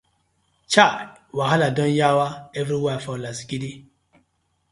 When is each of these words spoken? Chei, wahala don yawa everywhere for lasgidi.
Chei, 0.71 1.03
wahala 1.37 1.67
don 1.77 1.91
yawa 1.99 2.27
everywhere 2.55 2.99
for 2.99 3.19
lasgidi. 3.19 3.71